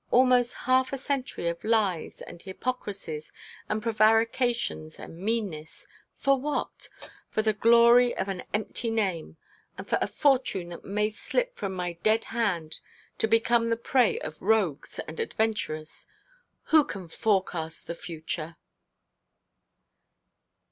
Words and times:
Almost 0.09 0.55
half 0.65 0.91
a 0.91 0.97
century 0.97 1.47
of 1.47 1.63
lies 1.63 2.23
and 2.23 2.39
hypocricies 2.41 3.31
and 3.69 3.83
prevarications 3.83 4.97
and 4.97 5.19
meannesses! 5.21 5.85
For 6.15 6.39
what? 6.41 6.89
For 7.29 7.43
the 7.43 7.53
glory 7.53 8.17
of 8.17 8.27
an 8.27 8.41
empty 8.51 8.89
name; 8.89 9.37
and 9.77 9.87
for 9.87 9.99
a 10.01 10.07
fortune 10.07 10.69
that 10.69 10.83
may 10.83 11.11
slip 11.11 11.55
from 11.55 11.75
my 11.75 11.93
dead 12.01 12.23
hand 12.33 12.79
to 13.19 13.27
become 13.27 13.69
the 13.69 13.77
prey 13.77 14.17
of 14.21 14.41
rogues 14.41 14.97
and 15.07 15.19
adventurers. 15.19 16.07
Who 16.73 16.83
can 16.83 17.07
forecast 17.07 17.85
the 17.85 17.93
future?' 17.93 18.55